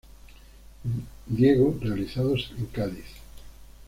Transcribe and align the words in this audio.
Diego 1.27 1.77
realizados 1.79 2.53
en 2.57 2.65
Cádiz. 2.65 3.05